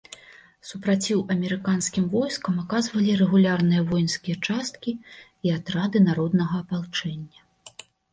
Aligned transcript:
Супраціў 0.67 1.19
амерыканскім 1.33 2.07
войскам 2.13 2.55
аказвалі 2.63 3.17
рэгулярныя 3.21 3.81
воінскія 3.89 4.37
часткі 4.53 4.95
і 5.49 5.53
атрады 5.59 5.97
народнага 6.09 6.55
апалчэння. 6.65 7.39